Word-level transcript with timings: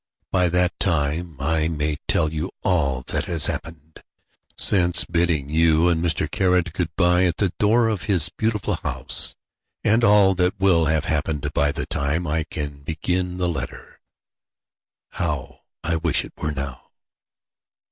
By 0.31 0.49
that 0.49 0.79
time 0.79 1.37
I 1.39 1.67
may 1.67 1.97
tell 2.07 2.33
you 2.33 2.49
all 2.63 3.03
that 3.05 3.25
has 3.25 3.45
happened, 3.45 4.01
since 4.57 5.05
bidding 5.05 5.49
you 5.51 5.89
and 5.89 6.03
Mr. 6.03 6.27
Caird 6.27 6.73
good 6.73 6.89
bye, 6.95 7.25
at 7.25 7.37
the 7.37 7.53
door 7.59 7.87
of 7.87 8.05
his 8.05 8.27
beautiful 8.29 8.77
house, 8.77 9.35
and 9.83 10.03
all 10.03 10.33
that 10.33 10.59
will 10.59 10.85
have 10.85 11.05
happened 11.05 11.53
by 11.53 11.71
the 11.71 11.85
time 11.85 12.25
I 12.25 12.45
can 12.45 12.81
begin 12.81 13.37
the 13.37 13.47
letter. 13.47 13.99
How 15.11 15.59
I 15.83 15.97
wish 15.97 16.25
it 16.25 16.33
were 16.35 16.51
now! 16.51 16.89